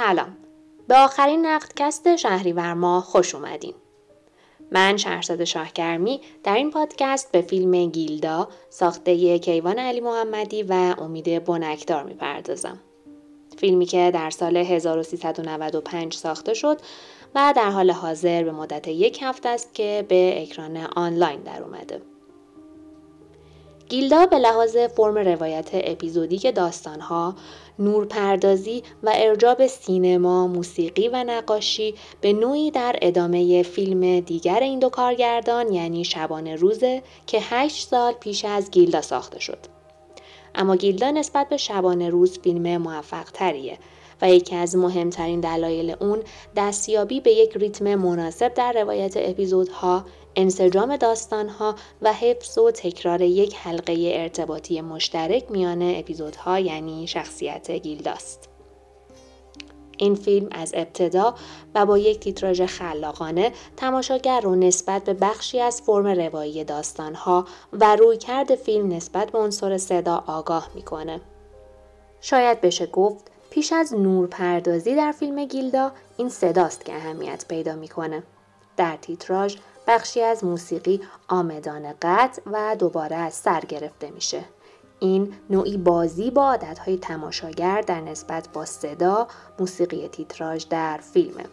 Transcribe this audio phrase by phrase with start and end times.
[0.00, 0.36] سلام.
[0.88, 3.74] به آخرین نقدکست شهریور ماه خوش اومدین.
[4.70, 11.44] من شهرزاد شاهگرمی در این پادکست به فیلم گیلدا ساخته کیوان علی محمدی و امید
[11.44, 12.78] بنکدار می‌پردازم.
[13.56, 16.80] فیلمی که در سال 1395 ساخته شد
[17.34, 22.02] و در حال حاضر به مدت یک هفته است که به اکران آنلاین در اومده.
[23.90, 27.34] گیلدا به لحاظ فرم روایت اپیزودیک داستانها،
[27.78, 34.88] نورپردازی و ارجاب سینما، موسیقی و نقاشی به نوعی در ادامه فیلم دیگر این دو
[34.88, 39.58] کارگردان یعنی شبانه روزه که هشت سال پیش از گیلدا ساخته شد.
[40.54, 43.78] اما گیلدا نسبت به شبانه روز فیلم موفق تریه
[44.22, 46.22] و یکی از مهمترین دلایل اون
[46.56, 50.04] دستیابی به یک ریتم مناسب در روایت اپیزودها
[50.36, 58.48] انسجام داستانها و حفظ و تکرار یک حلقه ارتباطی مشترک میان اپیزودها یعنی شخصیت گیلداست.
[59.96, 61.34] این فیلم از ابتدا
[61.74, 67.96] و با یک تیتراژ خلاقانه تماشاگر رو نسبت به بخشی از فرم روایی داستانها و
[67.96, 71.20] رویکرد فیلم نسبت به عنصر صدا آگاه می‌کنه.
[72.20, 78.22] شاید بشه گفت پیش از نورپردازی در فیلم گیلدا این صداست که اهمیت پیدا می‌کنه.
[78.76, 84.44] در تیتراژ بخشی از موسیقی آمدان قطع و دوباره از سر گرفته میشه.
[85.00, 91.44] این نوعی بازی با عادتهای تماشاگر در نسبت با صدا موسیقی تیتراژ در فیلمه.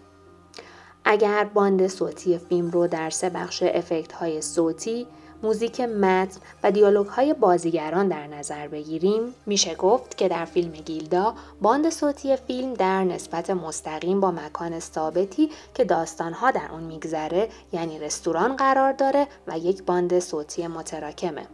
[1.05, 5.07] اگر باند صوتی فیلم رو در سه بخش افکت های صوتی،
[5.43, 11.33] موزیک متن و دیالوگ های بازیگران در نظر بگیریم میشه گفت که در فیلم گیلدا
[11.61, 17.99] باند صوتی فیلم در نسبت مستقیم با مکان ثابتی که داستانها در اون میگذره یعنی
[17.99, 21.47] رستوران قرار داره و یک باند صوتی متراکمه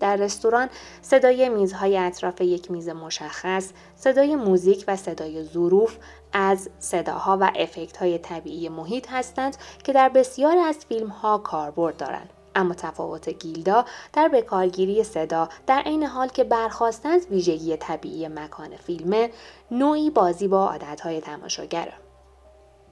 [0.00, 0.68] در رستوران
[1.02, 5.96] صدای میزهای اطراف یک میز مشخص، صدای موزیک و صدای ظروف
[6.32, 11.96] از صداها و افکت های طبیعی محیط هستند که در بسیار از فیلم ها کاربرد
[11.96, 12.35] دارند.
[12.56, 18.76] اما تفاوت گیلدا در بکارگیری صدا در عین حال که برخواسته از ویژگی طبیعی مکان
[18.76, 19.28] فیلم
[19.70, 21.92] نوعی بازی با عادتهای تماشاگره.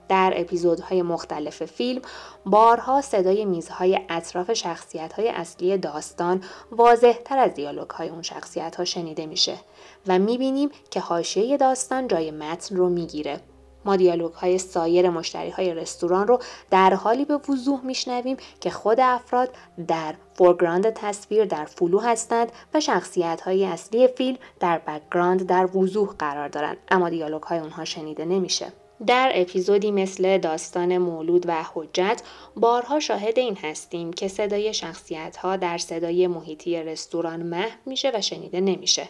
[0.08, 2.02] در اپیزودهای مختلف فیلم
[2.46, 6.42] بارها صدای میزهای اطراف شخصیتهای اصلی داستان
[6.72, 9.56] واضح تر از دیالوگ های اون شخصیت ها شنیده میشه
[10.06, 13.40] و می‌بینیم که حاشیه داستان جای متن رو می‌گیره.
[13.84, 16.38] ما دیالوگ های سایر مشتری های رستوران رو
[16.70, 19.50] در حالی به وضوح میشنویم که خود افراد
[19.88, 26.14] در foreground تصویر در فلو هستند و شخصیت های اصلی فیلم در background در وضوح
[26.18, 28.72] قرار دارند اما دیالوگ های اونها شنیده نمیشه
[29.06, 32.22] در اپیزودی مثل داستان مولود و حجت
[32.56, 38.20] بارها شاهد این هستیم که صدای شخصیت ها در صدای محیطی رستوران محو میشه و
[38.20, 39.08] شنیده نمیشه.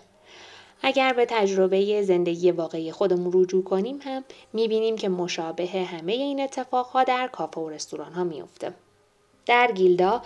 [0.86, 7.04] اگر به تجربه زندگی واقعی خودمون رجوع کنیم هم می‌بینیم که مشابه همه این اتفاقها
[7.04, 8.74] در کافه و رستوران ها میفته.
[9.46, 10.22] در گیلدا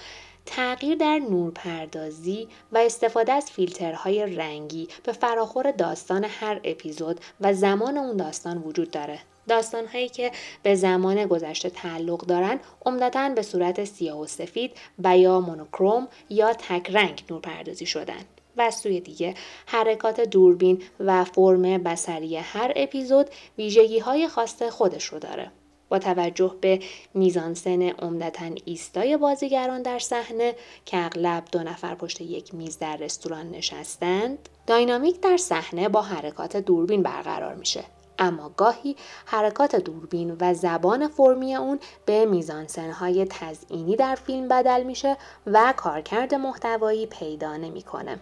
[0.51, 7.99] تغییر در نورپردازی و استفاده از فیلترهای رنگی به فراخور داستان هر اپیزود و زمان
[7.99, 9.19] اون داستان وجود داره.
[9.49, 10.33] داستانهایی که
[10.63, 14.73] به زمان گذشته تعلق دارن عمدتا به صورت سیاه و سفید
[15.05, 18.25] و یا مونوکروم یا تک رنگ نورپردازی شدن.
[18.57, 19.35] و از سوی دیگه
[19.67, 23.27] حرکات دوربین و فرم بسری هر اپیزود
[23.59, 25.51] ویژگی های خاص خودش رو داره.
[25.89, 26.81] با توجه به
[27.15, 30.55] میزانسن عمدتا ایستای بازیگران در صحنه
[30.85, 36.57] که اغلب دو نفر پشت یک میز در رستوران نشستند داینامیک در صحنه با حرکات
[36.57, 37.85] دوربین برقرار میشه
[38.19, 45.17] اما گاهی حرکات دوربین و زبان فرمی اون به میزانسنهای تزئینی در فیلم بدل میشه
[45.47, 48.21] و کارکرد محتوایی پیدا نمی‌کنه.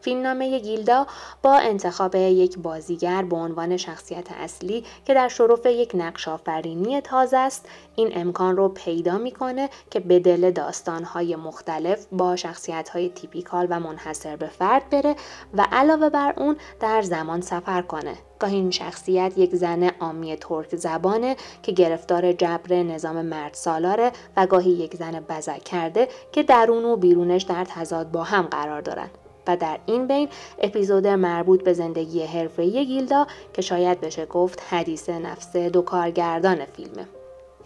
[0.00, 1.06] فیلمنامه گیلدا
[1.42, 7.36] با انتخاب یک بازیگر به عنوان شخصیت اصلی که در شرف یک نقش آفرینی تازه
[7.36, 13.80] است این امکان رو پیدا می‌کنه که به دل داستانهای مختلف با شخصیتهای تیپیکال و
[13.80, 15.16] منحصر به فرد بره
[15.54, 18.14] و علاوه بر اون در زمان سفر کنه.
[18.38, 24.46] گاهی این شخصیت یک زن آمی ترک زبانه که گرفتار جبر نظام مرد سالاره و
[24.46, 29.10] گاهی یک زن بزک کرده که درون و بیرونش در تضاد با هم قرار دارند
[29.46, 30.28] و در این بین
[30.58, 37.06] اپیزود مربوط به زندگی حرفه‌ای گیلدا که شاید بشه گفت حدیث نفس دو کارگردان فیلمه.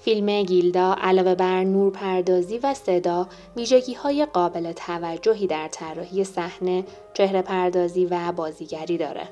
[0.05, 3.27] فیلم گیلدا علاوه بر نور پردازی و صدا
[3.57, 6.85] ویژگی های قابل توجهی در طراحی صحنه،
[7.15, 9.29] چهره پردازی و بازیگری داره.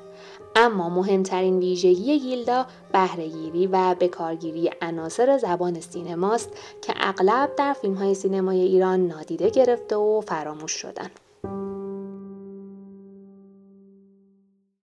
[0.55, 6.49] اما مهمترین ویژگی گیلدا بهرهگیری و بکارگیری عناصر زبان سینماست
[6.81, 11.09] که اغلب در فیلم های سینمای ایران نادیده گرفته و فراموش شدن.